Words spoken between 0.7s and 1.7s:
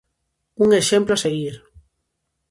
exemplo a seguir!